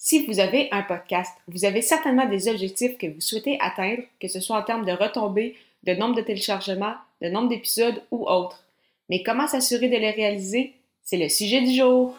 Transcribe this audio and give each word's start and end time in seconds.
Si 0.00 0.24
vous 0.26 0.38
avez 0.38 0.68
un 0.70 0.82
podcast, 0.82 1.36
vous 1.48 1.64
avez 1.64 1.82
certainement 1.82 2.26
des 2.26 2.48
objectifs 2.48 2.96
que 2.98 3.08
vous 3.08 3.20
souhaitez 3.20 3.58
atteindre, 3.60 4.02
que 4.20 4.28
ce 4.28 4.38
soit 4.38 4.56
en 4.56 4.62
termes 4.62 4.84
de 4.84 4.92
retombées, 4.92 5.56
de 5.82 5.92
nombre 5.92 6.14
de 6.14 6.22
téléchargements, 6.22 6.94
de 7.20 7.28
nombre 7.28 7.48
d'épisodes 7.48 8.00
ou 8.12 8.24
autres. 8.28 8.62
Mais 9.10 9.24
comment 9.24 9.48
s'assurer 9.48 9.88
de 9.88 9.96
les 9.96 10.12
réaliser? 10.12 10.72
C'est 11.02 11.16
le 11.16 11.28
sujet 11.28 11.62
du 11.62 11.74
jour. 11.74 12.14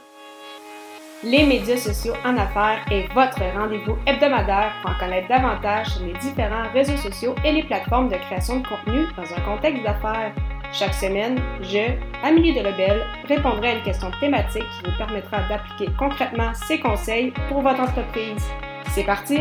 Les 1.24 1.46
médias 1.46 1.78
sociaux 1.78 2.16
en 2.26 2.36
affaires 2.36 2.86
est 2.92 3.08
votre 3.14 3.42
rendez-vous 3.58 3.98
hebdomadaire 4.06 4.74
pour 4.82 4.92
en 4.92 5.00
connaître 5.00 5.30
davantage 5.30 5.88
sur 5.88 6.06
les 6.06 6.20
différents 6.20 6.70
réseaux 6.74 6.98
sociaux 6.98 7.36
et 7.46 7.54
les 7.54 7.64
plateformes 7.64 8.10
de 8.10 8.18
création 8.18 8.60
de 8.60 8.68
contenu 8.68 9.06
dans 9.16 9.34
un 9.34 9.42
contexte 9.42 9.84
d'affaires. 9.84 10.36
Chaque 10.72 10.94
semaine, 10.94 11.42
je, 11.64 11.98
Amélie 12.22 12.54
de 12.54 12.60
Rebelle, 12.60 13.04
répondrai 13.28 13.70
à 13.70 13.76
une 13.78 13.84
question 13.84 14.12
thématique 14.20 14.62
qui 14.62 14.92
vous 14.92 14.98
permettra 14.98 15.42
d'appliquer 15.50 15.92
concrètement 15.98 16.54
ces 16.54 16.80
conseils 16.80 17.34
pour 17.48 17.62
votre 17.62 17.80
entreprise. 17.80 18.44
C'est 18.94 19.04
parti! 19.04 19.40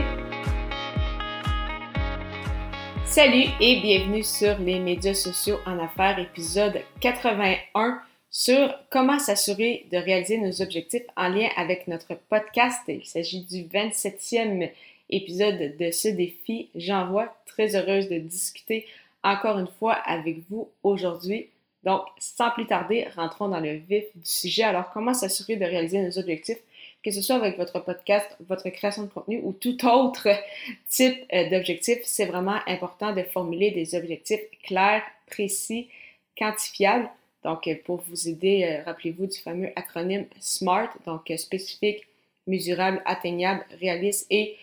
Salut 3.04 3.44
et 3.60 3.80
bienvenue 3.80 4.22
sur 4.22 4.58
les 4.58 4.78
médias 4.78 5.12
sociaux 5.12 5.58
en 5.66 5.78
affaires, 5.78 6.18
épisode 6.18 6.80
81 7.00 8.00
sur 8.30 8.74
comment 8.90 9.18
s'assurer 9.18 9.86
de 9.92 9.98
réaliser 9.98 10.38
nos 10.38 10.62
objectifs 10.62 11.06
en 11.14 11.28
lien 11.28 11.48
avec 11.58 11.88
notre 11.88 12.14
podcast. 12.30 12.80
Il 12.88 13.04
s'agit 13.04 13.44
du 13.44 13.64
27e 13.64 14.70
épisode 15.10 15.76
de 15.78 15.90
ce 15.90 16.08
défi. 16.08 16.70
J'envoie 16.74 17.36
très 17.46 17.76
heureuse 17.76 18.08
de 18.08 18.18
discuter 18.18 18.86
encore 19.22 19.58
une 19.58 19.68
fois 19.68 19.94
avec 19.94 20.38
vous 20.48 20.68
aujourd'hui. 20.82 21.48
Donc, 21.84 22.02
sans 22.18 22.50
plus 22.50 22.66
tarder, 22.66 23.06
rentrons 23.14 23.48
dans 23.48 23.60
le 23.60 23.74
vif 23.74 24.04
du 24.14 24.24
sujet. 24.24 24.64
Alors, 24.64 24.90
comment 24.92 25.14
s'assurer 25.14 25.56
de 25.56 25.64
réaliser 25.64 26.02
nos 26.02 26.18
objectifs, 26.18 26.58
que 27.04 27.10
ce 27.10 27.22
soit 27.22 27.36
avec 27.36 27.56
votre 27.56 27.78
podcast, 27.80 28.26
votre 28.48 28.68
création 28.70 29.04
de 29.04 29.08
contenu 29.08 29.40
ou 29.44 29.52
tout 29.52 29.86
autre 29.86 30.28
type 30.90 31.16
euh, 31.32 31.48
d'objectif, 31.48 31.98
c'est 32.04 32.26
vraiment 32.26 32.58
important 32.66 33.14
de 33.14 33.22
formuler 33.22 33.70
des 33.70 33.94
objectifs 33.94 34.40
clairs, 34.64 35.02
précis, 35.26 35.88
quantifiables. 36.36 37.08
Donc, 37.44 37.68
euh, 37.68 37.76
pour 37.84 38.02
vous 38.08 38.28
aider, 38.28 38.64
euh, 38.64 38.82
rappelez-vous 38.84 39.26
du 39.26 39.38
fameux 39.38 39.70
acronyme 39.76 40.26
SMART, 40.40 40.90
donc 41.06 41.32
spécifique, 41.36 42.06
mesurable, 42.46 43.00
atteignable, 43.04 43.64
réaliste 43.80 44.26
et 44.30 44.56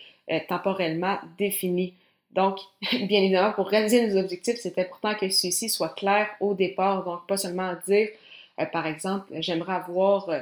temporellement 0.48 1.18
défini. 1.38 1.94
Donc, 2.36 2.58
bien 2.92 3.22
évidemment, 3.22 3.52
pour 3.52 3.66
réaliser 3.66 4.06
nos 4.06 4.20
objectifs, 4.20 4.58
c'est 4.60 4.78
important 4.78 5.14
que 5.14 5.28
ceux-ci 5.28 5.68
soient 5.68 5.88
clairs 5.88 6.28
au 6.40 6.54
départ. 6.54 7.02
Donc, 7.02 7.26
pas 7.26 7.38
seulement 7.38 7.72
dire, 7.88 8.08
euh, 8.60 8.66
par 8.66 8.86
exemple, 8.86 9.32
j'aimerais 9.40 9.74
avoir 9.74 10.28
euh, 10.28 10.40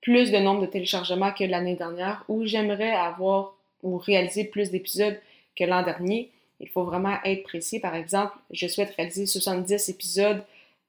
plus 0.00 0.32
de 0.32 0.38
nombre 0.38 0.62
de 0.62 0.66
téléchargements 0.66 1.32
que 1.32 1.44
l'année 1.44 1.76
dernière 1.76 2.24
ou 2.28 2.46
j'aimerais 2.46 2.90
avoir 2.92 3.54
ou 3.82 3.98
réaliser 3.98 4.44
plus 4.44 4.70
d'épisodes 4.70 5.20
que 5.54 5.64
l'an 5.64 5.82
dernier. 5.82 6.30
Il 6.60 6.68
faut 6.68 6.84
vraiment 6.84 7.18
être 7.24 7.44
précis. 7.44 7.78
Par 7.78 7.94
exemple, 7.94 8.32
je 8.50 8.66
souhaite 8.66 8.94
réaliser 8.96 9.26
70 9.26 9.90
épisodes, 9.90 10.42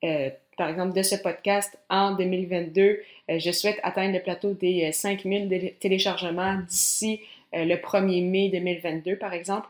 euh, 0.03 0.29
par 0.57 0.69
exemple, 0.69 0.95
de 0.95 1.03
ce 1.03 1.15
podcast 1.15 1.77
en 1.89 2.15
2022. 2.15 3.01
je 3.29 3.51
souhaite 3.51 3.79
atteindre 3.83 4.13
le 4.13 4.21
plateau 4.21 4.53
des 4.53 4.91
5000 4.91 5.75
téléchargements 5.79 6.57
d'ici 6.67 7.21
le 7.53 7.75
1er 7.75 8.25
mai 8.27 8.49
2022, 8.49 9.15
par 9.15 9.33
exemple 9.33 9.69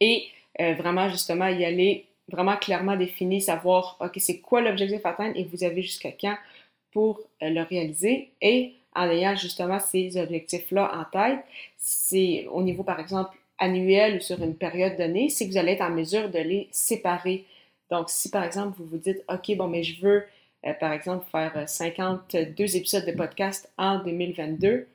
et 0.00 0.26
euh, 0.60 0.74
vraiment 0.74 1.08
justement 1.08 1.48
y 1.48 1.64
aller 1.64 2.06
vraiment 2.28 2.56
clairement 2.56 2.96
défini, 2.96 3.40
savoir, 3.40 3.96
OK, 4.00 4.14
c'est 4.18 4.40
quoi 4.40 4.60
l'objectif 4.60 5.04
à 5.04 5.10
atteindre 5.10 5.36
et 5.36 5.44
vous 5.44 5.64
avez 5.64 5.82
jusqu'à 5.82 6.12
quand 6.12 6.36
pour 6.92 7.20
euh, 7.42 7.50
le 7.50 7.62
réaliser. 7.62 8.30
Et 8.40 8.72
en 8.94 9.08
ayant 9.10 9.36
justement 9.36 9.78
ces 9.78 10.16
objectifs-là 10.16 10.90
en 10.94 11.04
tête, 11.04 11.44
c'est 11.76 12.46
au 12.50 12.62
niveau, 12.62 12.82
par 12.82 12.98
exemple, 12.98 13.36
annuel 13.58 14.16
ou 14.16 14.20
sur 14.20 14.42
une 14.42 14.56
période 14.56 14.96
donnée, 14.96 15.28
c'est 15.28 15.46
que 15.46 15.52
vous 15.52 15.58
allez 15.58 15.72
être 15.72 15.82
en 15.82 15.90
mesure 15.90 16.30
de 16.30 16.38
les 16.38 16.68
séparer. 16.72 17.44
Donc, 17.90 18.10
si 18.10 18.30
par 18.30 18.44
exemple, 18.44 18.76
vous 18.78 18.86
vous 18.86 18.98
dites, 18.98 19.22
OK, 19.28 19.56
bon, 19.56 19.68
mais 19.68 19.82
je 19.82 20.00
veux, 20.00 20.24
euh, 20.66 20.72
par 20.74 20.92
exemple, 20.92 21.26
faire 21.30 21.68
52 21.68 22.76
épisodes 22.76 23.06
de 23.06 23.12
podcast 23.12 23.70
en 23.78 24.02
2022, 24.02 24.88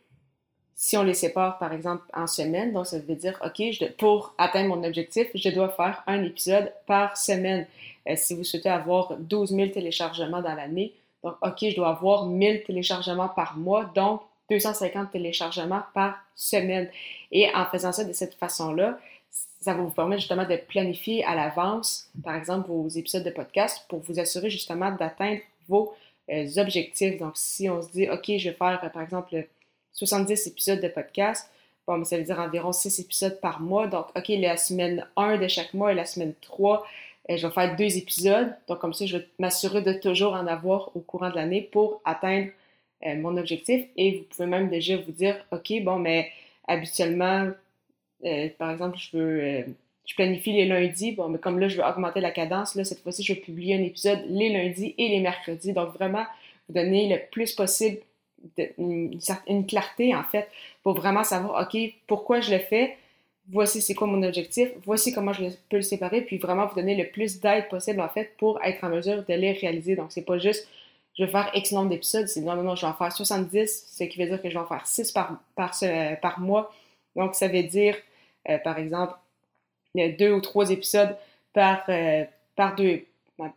si 0.84 0.98
on 0.98 1.04
les 1.04 1.14
sépare, 1.14 1.60
par 1.60 1.74
exemple, 1.74 2.02
en 2.12 2.26
semaine, 2.26 2.74
donc 2.74 2.88
ça 2.88 2.98
veut 2.98 3.14
dire, 3.14 3.40
OK, 3.46 3.62
pour 4.00 4.34
atteindre 4.40 4.76
mon 4.76 4.84
objectif, 4.84 5.28
je 5.36 5.50
dois 5.50 5.70
faire 5.70 6.02
un 6.08 6.24
épisode 6.24 6.74
par 6.88 7.18
semaine. 7.18 7.68
Euh, 8.10 8.16
si 8.18 8.34
vous 8.34 8.44
souhaitez 8.44 8.68
avoir 8.68 9.16
12 9.16 9.52
000 9.52 9.68
téléchargements 9.70 10.42
dans 10.42 10.56
l'année, 10.56 10.92
donc, 11.24 11.36
OK, 11.44 11.58
je 11.62 11.76
dois 11.76 11.90
avoir 11.90 12.26
1000 12.26 12.64
téléchargements 12.64 13.30
par 13.30 13.60
mois, 13.60 13.92
donc 13.94 14.22
250 14.50 15.12
téléchargements 15.12 15.84
par 15.94 16.16
semaine. 16.36 16.90
Et 17.32 17.48
en 17.54 17.68
faisant 17.68 17.92
ça 17.92 18.04
de 18.04 18.14
cette 18.14 18.34
façon-là, 18.34 18.98
ça 19.30 19.76
va 19.76 19.84
vous 19.84 19.92
permettre 19.92 20.22
justement 20.22 20.48
de 20.48 20.56
planifier 20.56 21.24
à 21.26 21.36
l'avance, 21.36 22.10
par 22.24 22.36
exemple, 22.36 22.70
vos 22.70 22.88
épisodes 22.88 23.24
de 23.24 23.30
podcast 23.30 23.86
pour 23.88 24.00
vous 24.00 24.20
assurer 24.20 24.50
justement 24.50 24.90
d'atteindre 24.90 25.42
vos 25.70 25.94
euh, 26.32 26.48
objectifs. 26.58 27.20
Donc, 27.20 27.34
si 27.36 27.70
on 27.70 27.84
se 27.84 27.92
dit, 27.92 28.10
OK, 28.10 28.26
je 28.26 28.50
vais 28.50 28.56
faire, 28.56 28.90
par 28.92 29.04
exemple, 29.04 29.46
70 29.94 30.48
épisodes 30.48 30.82
de 30.82 30.88
podcast. 30.88 31.50
Bon, 31.88 31.98
mais 31.98 32.06
ça 32.06 32.18
veut 32.18 32.24
dire 32.24 32.40
environ 32.40 32.72
6 32.72 33.00
épisodes 33.00 33.40
par 33.42 33.60
mois. 33.60 33.88
Donc, 33.88 34.08
OK, 34.16 34.28
la 34.30 34.58
semaine 34.58 35.06
1 35.16 35.38
de 35.38 35.48
chaque 35.48 35.74
mois 35.74 35.92
et 35.92 35.96
la 35.96 36.06
semaine 36.06 36.34
3, 36.42 36.86
euh, 37.30 37.38
je 37.38 37.48
vais 37.48 37.54
faire 37.54 37.76
deux 37.76 37.98
épisodes. 37.98 38.56
Donc, 38.68 38.80
comme 38.80 38.94
ça, 38.94 39.06
je 39.06 39.18
vais 39.18 39.28
m'assurer 39.40 39.82
de 39.82 39.94
toujours 39.94 40.34
en 40.34 40.48
avoir 40.48 40.96
au 40.96 41.00
courant 41.00 41.30
de 41.30 41.36
l'année 41.36 41.62
pour 41.72 42.02
atteindre 42.06 42.50
euh, 43.06 43.16
mon 43.16 43.36
objectif. 43.38 43.86
Et 43.98 44.18
vous 44.20 44.24
pouvez 44.26 44.48
même 44.48 44.70
déjà 44.70 44.98
vous 44.98 45.12
dire, 45.12 45.44
OK, 45.52 45.74
bon, 45.84 45.98
mais 45.98 46.32
habituellement, 46.68 47.50
euh, 48.26 48.50
par 48.58 48.72
exemple, 48.72 48.98
je 49.00 49.18
veux, 49.18 49.66
je 50.06 50.16
planifie 50.16 50.54
les 50.54 50.66
lundis. 50.66 51.14
Bon, 51.14 51.30
mais 51.30 51.40
comme 51.40 51.60
là, 51.60 51.68
je 51.68 51.78
veux 51.78 51.84
augmenter 51.84 52.22
la 52.22 52.32
cadence, 52.32 52.76
là, 52.76 52.84
cette 52.84 53.02
fois-ci, 53.02 53.24
je 53.24 53.34
vais 53.34 53.40
publier 53.40 53.76
un 53.76 53.84
épisode 53.84 54.20
les 54.28 54.50
lundis 54.50 54.94
et 54.98 55.10
les 55.10 55.20
mercredis. 55.20 55.74
Donc, 55.74 55.94
vraiment, 55.96 56.26
vous 56.70 56.76
donner 56.76 57.10
le 57.10 57.20
plus 57.32 57.54
possible 57.54 57.98
une, 58.78 59.20
une, 59.48 59.66
clarté, 59.66 60.16
en 60.16 60.24
fait, 60.24 60.50
pour 60.84 60.94
vraiment 60.94 61.24
savoir, 61.24 61.68
OK, 61.68 61.80
pourquoi 62.08 62.42
je 62.42 62.52
le 62.52 62.60
fais, 62.60 62.98
voici 63.50 63.82
c'est 63.82 63.94
quoi 63.94 64.08
mon 64.08 64.24
objectif, 64.24 64.70
voici 64.86 65.14
comment 65.14 65.34
je 65.34 65.46
peux 65.70 65.78
le 65.78 65.82
séparer, 65.82 66.22
puis 66.22 66.38
vraiment 66.38 66.68
vous 66.68 66.76
donner 66.76 66.96
le 66.96 67.10
plus 67.10 67.40
d'aide 67.40 67.70
possible, 67.70 68.02
en 68.02 68.10
fait, 68.10 68.36
pour 68.38 68.62
être 68.64 68.84
en 68.84 68.90
mesure 68.90 69.24
de 69.28 69.34
les 69.34 69.54
réaliser. 69.54 69.96
Donc, 69.96 70.12
c'est 70.12 70.26
pas 70.26 70.38
juste, 70.38 70.68
je 71.18 71.26
vais 71.26 71.32
faire 71.32 71.52
X 71.54 71.72
nombre 71.72 71.90
d'épisodes, 71.90 72.28
c'est 72.28 72.42
non, 72.42 72.56
non, 72.56 72.64
non, 72.64 72.76
je 72.76 72.82
vais 72.82 72.92
en 72.92 72.94
faire 72.94 73.12
70, 73.12 73.88
ce 73.92 74.04
qui 74.06 74.20
veut 74.20 74.28
dire 74.28 74.42
que 74.42 74.50
je 74.50 74.54
vais 74.54 74.60
en 74.60 74.68
faire 74.68 74.86
6 74.86 75.12
par, 75.12 75.40
par, 75.56 75.74
par 76.22 76.40
mois. 76.40 76.74
Donc, 77.16 77.36
ça 77.36 77.48
veut 77.48 77.64
dire, 77.64 77.96
euh, 78.50 78.58
par 78.60 78.78
exemple, 78.78 79.14
deux 79.96 80.32
ou 80.32 80.42
trois 80.42 80.70
épisodes 80.72 81.16
par, 81.54 81.84
euh, 81.90 82.24
par, 82.56 82.76
deux, 82.76 83.06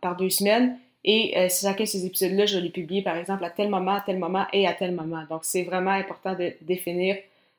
par 0.01 0.15
deux 0.15 0.29
semaines. 0.29 0.77
Et 1.07 1.37
euh, 1.37 1.47
chacun 1.49 1.83
de 1.83 1.89
ces 1.89 2.05
épisodes-là, 2.05 2.47
je 2.47 2.55
vais 2.57 2.63
les 2.63 2.71
publier, 2.71 3.03
par 3.03 3.15
exemple, 3.15 3.45
à 3.45 3.51
tel 3.51 3.69
moment, 3.69 3.91
à 3.91 4.01
tel 4.01 4.17
moment 4.17 4.47
et 4.51 4.67
à 4.67 4.73
tel 4.73 4.91
moment. 4.91 5.23
Donc, 5.29 5.45
c'est 5.45 5.61
vraiment 5.61 5.91
important 5.91 6.33
de 6.33 6.53
définir 6.61 7.15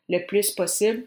le 0.09 0.19
plus 0.27 0.51
possible. 0.51 1.05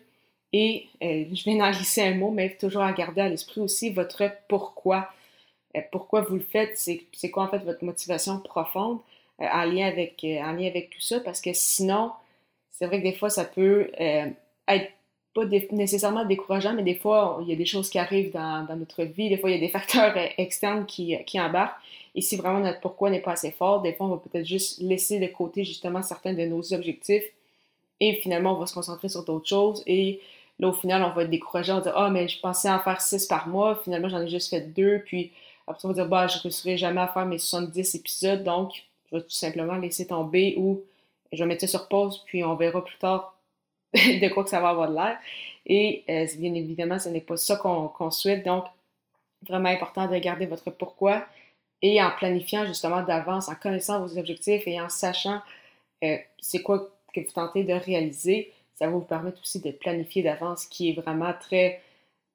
Et 0.53 0.87
euh, 1.03 1.25
je 1.33 1.43
viens 1.43 1.57
d'en 1.57 1.71
glisser 1.71 2.01
un 2.01 2.15
mot, 2.15 2.31
mais 2.31 2.55
toujours 2.55 2.81
à 2.81 2.93
garder 2.93 3.21
à 3.21 3.29
l'esprit 3.29 3.61
aussi 3.61 3.89
votre 3.91 4.23
pourquoi. 4.47 5.09
Euh, 5.75 5.81
pourquoi 5.91 6.21
vous 6.21 6.35
le 6.35 6.41
faites, 6.41 6.77
c'est 6.77 7.29
quoi 7.29 7.43
en 7.43 7.47
fait 7.49 7.59
votre 7.59 7.83
motivation 7.83 8.39
profonde 8.39 8.99
euh, 9.41 9.45
en, 9.45 9.65
lien 9.65 9.87
avec, 9.87 10.23
en 10.23 10.53
lien 10.53 10.67
avec 10.67 10.89
tout 10.89 11.01
ça, 11.01 11.19
parce 11.19 11.41
que 11.41 11.51
sinon, 11.53 12.11
c'est 12.71 12.87
vrai 12.87 12.99
que 12.99 13.03
des 13.03 13.13
fois, 13.13 13.29
ça 13.29 13.45
peut 13.45 13.91
être 13.97 14.91
pas 15.33 15.45
nécessairement 15.45 16.25
décourageant, 16.25 16.73
mais 16.73 16.83
des 16.83 16.95
fois, 16.95 17.39
il 17.41 17.49
y 17.49 17.53
a 17.53 17.55
des 17.55 17.65
choses 17.65 17.89
qui 17.89 17.99
arrivent 17.99 18.31
dans, 18.31 18.65
notre 18.75 19.03
vie, 19.03 19.29
des 19.29 19.37
fois, 19.37 19.49
il 19.49 19.53
y 19.53 19.57
a 19.57 19.59
des 19.59 19.69
facteurs 19.77 20.13
externes 20.37 20.85
qui, 20.85 21.15
qui 21.25 21.39
embarquent. 21.39 21.79
Et 22.15 22.21
si 22.21 22.35
vraiment 22.35 22.59
notre 22.59 22.79
pourquoi 22.79 23.09
n'est 23.09 23.21
pas 23.21 23.33
assez 23.33 23.51
fort, 23.51 23.81
des 23.81 23.93
fois, 23.93 24.07
on 24.07 24.09
va 24.09 24.17
peut-être 24.17 24.45
juste 24.45 24.79
laisser 24.81 25.19
de 25.19 25.27
côté 25.27 25.63
justement 25.63 26.01
certains 26.01 26.33
de 26.33 26.43
nos 26.45 26.73
objectifs. 26.73 27.23
Et 27.99 28.15
finalement, 28.15 28.55
on 28.55 28.59
va 28.59 28.65
se 28.65 28.73
concentrer 28.73 29.09
sur 29.09 29.23
d'autres 29.23 29.47
choses. 29.47 29.83
Et 29.85 30.21
là, 30.57 30.69
au 30.69 30.73
final, 30.73 31.03
on 31.03 31.11
va 31.11 31.23
être 31.23 31.29
découragé, 31.29 31.71
on 31.71 31.75
va 31.75 31.81
dire 31.81 31.93
Ah, 31.95 32.09
mais 32.09 32.27
je 32.27 32.39
pensais 32.39 32.69
en 32.69 32.79
faire 32.79 33.01
six 33.01 33.25
par 33.27 33.47
mois, 33.47 33.79
finalement, 33.83 34.09
j'en 34.09 34.21
ai 34.21 34.29
juste 34.29 34.49
fait 34.49 34.61
deux. 34.61 35.03
Puis 35.05 35.31
après, 35.67 35.85
on 35.85 35.89
va 35.89 35.93
dire 35.93 36.07
Bah, 36.07 36.27
je 36.27 36.37
ne 36.37 36.43
réussirai 36.43 36.77
jamais 36.77 37.01
à 37.01 37.07
faire 37.07 37.25
mes 37.25 37.37
70 37.37 37.95
épisodes, 37.95 38.43
donc 38.43 38.71
je 39.11 39.17
vais 39.17 39.23
tout 39.23 39.29
simplement 39.29 39.75
laisser 39.75 40.07
tomber 40.07 40.55
ou 40.57 40.81
je 41.31 41.37
vais 41.43 41.45
mettre 41.45 41.61
ça 41.61 41.67
sur 41.67 41.87
pause, 41.87 42.23
puis 42.25 42.43
on 42.43 42.55
verra 42.55 42.83
plus 42.83 42.97
tard 42.97 43.38
de 43.93 44.33
quoi 44.33 44.43
que 44.43 44.49
ça 44.49 44.59
va 44.59 44.69
avoir 44.69 44.89
de 44.89 44.95
l'air. 44.95 45.17
Et 45.65 46.03
euh, 46.09 46.25
bien 46.37 46.53
évidemment, 46.53 46.99
ce 46.99 47.09
n'est 47.09 47.21
pas 47.21 47.37
ça 47.37 47.55
qu'on 47.57 48.11
souhaite. 48.11 48.45
Donc, 48.45 48.65
vraiment 49.47 49.69
important 49.69 50.07
de 50.07 50.17
garder 50.17 50.45
votre 50.45 50.69
pourquoi 50.71 51.25
et 51.81 52.01
en 52.01 52.11
planifiant 52.11 52.65
justement 52.65 53.03
d'avance, 53.03 53.47
en 53.47 53.55
connaissant 53.55 54.05
vos 54.05 54.17
objectifs 54.17 54.67
et 54.67 54.81
en 54.81 54.89
sachant 54.89 55.41
euh, 56.03 56.17
c'est 56.39 56.61
quoi 56.61 56.89
que 57.13 57.21
vous 57.21 57.31
tentez 57.31 57.63
de 57.63 57.73
réaliser, 57.73 58.51
ça 58.75 58.85
va 58.85 58.91
vous 58.91 59.01
permettre 59.01 59.39
aussi 59.41 59.61
de 59.61 59.71
planifier 59.71 60.23
d'avance, 60.23 60.65
qui 60.65 60.89
est 60.89 60.93
vraiment 60.93 61.33
très 61.39 61.81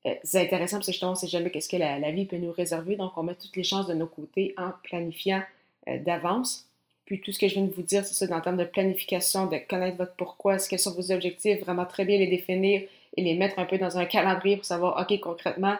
euh, 0.07 0.15
intéressant 0.35 0.79
parce 0.79 0.87
que 0.87 0.93
justement, 0.93 1.13
on 1.13 1.15
ne 1.15 1.19
sait 1.19 1.29
jamais 1.29 1.51
qu'est-ce 1.51 1.69
que 1.69 1.77
la, 1.77 2.11
vie 2.11 2.25
peut 2.27 2.37
nous 2.37 2.53
réserver. 2.53 2.97
Donc, 2.97 3.13
on 3.17 3.23
met 3.23 3.35
toutes 3.35 3.57
les 3.57 3.65
chances 3.65 3.87
de 3.87 3.95
nos 3.95 4.07
côtés 4.07 4.55
en 4.57 4.73
planifiant 4.83 5.43
d'avance. 5.87 6.67
Puis 7.07 7.21
tout 7.21 7.33
ce 7.33 7.39
que 7.39 7.49
je 7.49 7.55
viens 7.55 7.65
de 7.65 7.73
vous 7.73 7.83
dire, 7.83 8.05
c'est 8.05 8.15
ça, 8.15 8.27
dans 8.27 8.37
le 8.37 8.43
termes 8.43 8.57
de 8.57 8.65
planification, 8.65 9.47
de 9.47 9.59
connaître 9.69 9.99
votre 9.99 10.15
pourquoi, 10.15 10.57
quels 10.59 10.79
sont 10.79 10.95
vos 10.95 11.13
objectifs, 11.13 11.61
vraiment 11.61 11.85
très 11.85 12.05
bien 12.05 12.19
les 12.19 12.27
définir 12.27 12.83
et 13.17 13.23
les 13.23 13.35
mettre 13.35 13.59
un 13.59 13.67
peu 13.67 13.79
dans 13.79 13.99
un 13.99 14.07
calendrier 14.07 14.57
pour 14.57 14.65
savoir, 14.65 15.01
OK, 15.01 15.21
concrètement, 15.21 15.77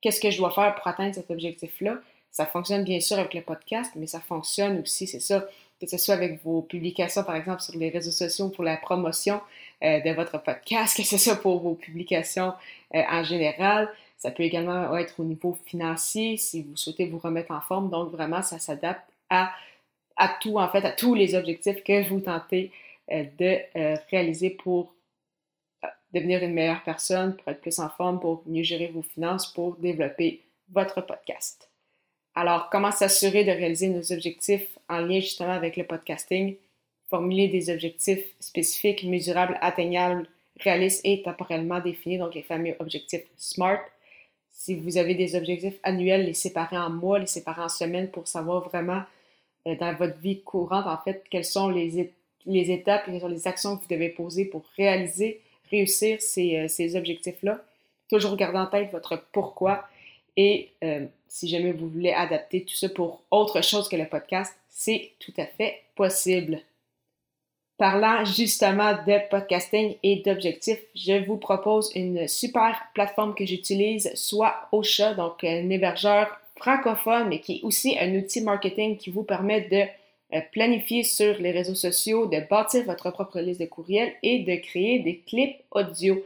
qu'est-ce 0.00 0.20
que 0.20 0.30
je 0.30 0.38
dois 0.38 0.50
faire 0.50 0.74
pour 0.74 0.86
atteindre 0.86 1.14
cet 1.14 1.30
objectif-là. 1.30 1.98
Ça 2.30 2.44
fonctionne 2.44 2.84
bien 2.84 3.00
sûr 3.00 3.18
avec 3.18 3.32
le 3.32 3.40
podcast, 3.40 3.92
mais 3.96 4.06
ça 4.06 4.20
fonctionne 4.20 4.80
aussi, 4.80 5.06
c'est 5.06 5.20
ça, 5.20 5.46
que 5.80 5.86
ce 5.86 5.98
soit 5.98 6.14
avec 6.14 6.42
vos 6.42 6.62
publications, 6.62 7.24
par 7.24 7.36
exemple, 7.36 7.62
sur 7.62 7.76
les 7.78 7.90
réseaux 7.90 8.10
sociaux 8.10 8.48
pour 8.48 8.64
la 8.64 8.76
promotion 8.76 9.40
euh, 9.82 10.00
de 10.00 10.10
votre 10.10 10.42
podcast, 10.42 10.96
que 10.96 11.02
ce 11.02 11.18
soit 11.18 11.36
pour 11.36 11.60
vos 11.60 11.74
publications 11.74 12.52
euh, 12.94 13.02
en 13.10 13.24
général. 13.24 13.90
Ça 14.18 14.30
peut 14.30 14.42
également 14.42 14.96
être 14.96 15.20
au 15.20 15.24
niveau 15.24 15.58
financier 15.66 16.36
si 16.38 16.62
vous 16.62 16.76
souhaitez 16.76 17.06
vous 17.06 17.18
remettre 17.18 17.52
en 17.52 17.60
forme. 17.60 17.90
Donc, 17.90 18.10
vraiment, 18.10 18.42
ça 18.42 18.58
s'adapte 18.58 19.04
à, 19.28 19.50
à 20.16 20.28
tout, 20.40 20.58
en 20.58 20.68
fait, 20.68 20.84
à 20.84 20.92
tous 20.92 21.14
les 21.14 21.34
objectifs 21.34 21.82
que 21.82 22.08
vous 22.08 22.20
tentez 22.20 22.70
euh, 23.12 23.24
de 23.38 23.58
réaliser 24.10 24.50
pour 24.50 24.94
devenir 26.12 26.42
une 26.42 26.54
meilleure 26.54 26.82
personne, 26.82 27.36
pour 27.36 27.48
être 27.48 27.60
plus 27.60 27.78
en 27.78 27.88
forme, 27.88 28.20
pour 28.20 28.42
mieux 28.46 28.62
gérer 28.62 28.88
vos 28.88 29.02
finances, 29.02 29.46
pour 29.52 29.76
développer 29.76 30.42
votre 30.70 31.00
podcast. 31.00 31.68
Alors, 32.34 32.68
comment 32.70 32.90
s'assurer 32.90 33.44
de 33.44 33.50
réaliser 33.50 33.88
nos 33.88 34.12
objectifs 34.12 34.78
en 34.88 34.98
lien 34.98 35.20
justement 35.20 35.52
avec 35.52 35.76
le 35.76 35.84
podcasting? 35.84 36.56
Formuler 37.08 37.48
des 37.48 37.70
objectifs 37.70 38.34
spécifiques, 38.40 39.04
mesurables, 39.04 39.58
atteignables, 39.60 40.28
réalistes 40.60 41.00
et 41.04 41.22
temporellement 41.22 41.80
définis, 41.80 42.18
donc 42.18 42.34
les 42.34 42.42
fameux 42.42 42.74
objectifs 42.78 43.24
SMART. 43.36 43.80
Si 44.50 44.74
vous 44.74 44.96
avez 44.96 45.14
des 45.14 45.36
objectifs 45.36 45.78
annuels, 45.82 46.26
les 46.26 46.34
séparer 46.34 46.76
en 46.76 46.90
mois, 46.90 47.18
les 47.18 47.26
séparer 47.26 47.62
en 47.62 47.68
semaines 47.68 48.10
pour 48.10 48.26
savoir 48.26 48.68
vraiment 48.68 49.00
euh, 49.00 49.02
dans 49.74 49.94
votre 49.94 50.18
vie 50.18 50.42
courante, 50.42 50.86
en 50.86 50.98
fait, 50.98 51.24
quelles 51.28 51.44
sont 51.44 51.68
les, 51.68 52.12
les 52.46 52.70
étapes, 52.70 53.04
quelles 53.06 53.20
sont 53.20 53.28
les 53.28 53.48
actions 53.48 53.76
que 53.76 53.82
vous 53.82 53.88
devez 53.88 54.10
poser 54.10 54.44
pour 54.44 54.64
réaliser 54.76 55.40
réussir 55.70 56.18
euh, 56.38 56.68
ces, 56.68 56.96
objectifs-là? 56.96 57.60
Toujours 58.08 58.36
garder 58.36 58.58
en 58.58 58.66
tête 58.66 58.92
votre 58.92 59.20
pourquoi 59.32 59.84
et 60.36 60.70
euh, 60.84 61.06
si 61.28 61.48
jamais 61.48 61.72
vous 61.72 61.88
voulez 61.88 62.12
adapter 62.12 62.62
tout 62.62 62.74
ça 62.74 62.88
pour 62.88 63.22
autre 63.30 63.62
chose 63.62 63.88
que 63.88 63.96
le 63.96 64.06
podcast, 64.06 64.54
c'est 64.68 65.12
tout 65.18 65.32
à 65.38 65.46
fait 65.46 65.82
possible. 65.94 66.60
Parlant 67.78 68.24
justement 68.24 68.92
de 68.92 69.28
podcasting 69.28 69.96
et 70.02 70.22
d'objectifs, 70.24 70.80
je 70.94 71.24
vous 71.26 71.36
propose 71.36 71.90
une 71.94 72.26
super 72.28 72.80
plateforme 72.94 73.34
que 73.34 73.44
j'utilise, 73.44 74.10
soit 74.14 74.68
Ocha, 74.72 75.14
donc 75.14 75.44
un 75.44 75.68
hébergeur 75.68 76.28
francophone, 76.56 77.28
mais 77.28 77.40
qui 77.40 77.58
est 77.58 77.62
aussi 77.62 77.96
un 77.98 78.14
outil 78.14 78.40
marketing 78.40 78.96
qui 78.96 79.10
vous 79.10 79.22
permet 79.22 79.62
de 79.62 79.84
euh, 80.36 80.40
planifier 80.52 81.04
sur 81.04 81.38
les 81.38 81.52
réseaux 81.52 81.74
sociaux, 81.74 82.26
de 82.26 82.40
bâtir 82.48 82.84
votre 82.84 83.10
propre 83.10 83.40
liste 83.40 83.60
de 83.60 83.66
courriels 83.66 84.12
et 84.22 84.40
de 84.40 84.56
créer 84.56 84.98
des 84.98 85.18
clips 85.18 85.56
audio. 85.70 86.22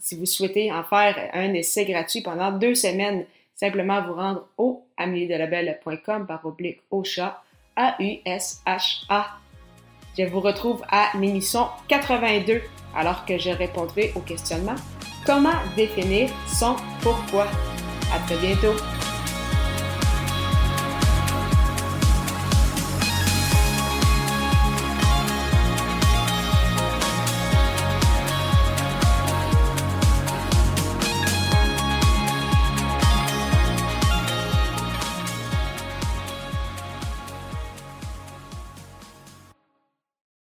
Si 0.00 0.16
vous, 0.16 0.24
souhaitez 0.24 0.72
en 0.72 0.84
faire 0.84 1.30
un 1.34 1.52
essai 1.52 1.84
gratuit 1.84 2.22
pendant 2.22 2.50
deux 2.50 2.74
semaines, 2.74 3.26
simplement 3.54 4.02
vous 4.06 4.14
rendre 4.14 4.48
au 4.56 4.86
ameliedelabel.com 4.96 6.26
par 6.26 6.46
oblique 6.46 6.80
chat, 7.04 7.42
A-U-S-H-A. 7.76 9.26
Je 10.16 10.24
vous 10.24 10.40
retrouve 10.40 10.82
à 10.88 11.10
l'émission 11.20 11.66
82 11.88 12.62
alors 12.96 13.26
que 13.26 13.36
je 13.36 13.50
répondrai 13.50 14.12
au 14.14 14.20
questionnement 14.20 14.76
Comment 15.26 15.60
définir 15.76 16.30
son 16.46 16.76
pourquoi? 17.02 17.46
À 18.12 18.18
très 18.26 18.36
bientôt! 18.36 19.03